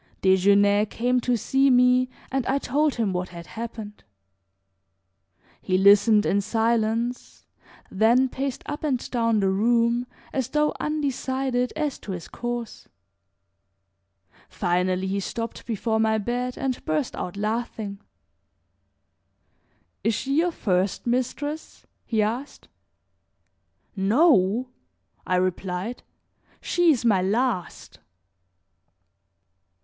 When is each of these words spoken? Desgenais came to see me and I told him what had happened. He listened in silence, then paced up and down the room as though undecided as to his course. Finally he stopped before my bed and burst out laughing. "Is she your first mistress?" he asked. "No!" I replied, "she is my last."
Desgenais 0.23 0.87
came 0.89 1.19
to 1.21 1.37
see 1.37 1.69
me 1.69 2.09
and 2.31 2.43
I 2.47 2.57
told 2.57 2.95
him 2.95 3.13
what 3.13 3.29
had 3.29 3.45
happened. 3.45 4.03
He 5.61 5.77
listened 5.77 6.25
in 6.25 6.41
silence, 6.41 7.45
then 7.91 8.27
paced 8.27 8.63
up 8.65 8.83
and 8.83 8.97
down 9.11 9.41
the 9.41 9.49
room 9.51 10.07
as 10.33 10.47
though 10.49 10.73
undecided 10.79 11.71
as 11.75 11.99
to 11.99 12.13
his 12.13 12.27
course. 12.27 12.87
Finally 14.49 15.05
he 15.05 15.19
stopped 15.19 15.67
before 15.67 15.99
my 15.99 16.17
bed 16.17 16.57
and 16.57 16.83
burst 16.83 17.15
out 17.15 17.37
laughing. 17.37 17.99
"Is 20.03 20.15
she 20.15 20.33
your 20.39 20.51
first 20.51 21.05
mistress?" 21.05 21.85
he 22.07 22.23
asked. 22.23 22.69
"No!" 23.95 24.67
I 25.27 25.35
replied, 25.35 26.01
"she 26.59 26.91
is 26.91 27.05
my 27.05 27.21
last." 27.21 27.99